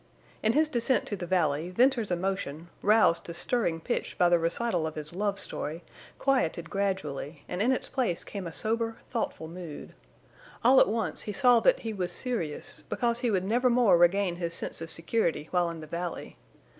[0.41, 4.87] In his descent to the valley, Venters's emotion, roused to stirring pitch by the recital
[4.87, 5.83] of his love story,
[6.17, 9.93] quieted gradually, and in its place came a sober, thoughtful mood.
[10.63, 14.37] All at once he saw that he was serious, because he would never more regain
[14.37, 16.35] his sense of security while in the valley.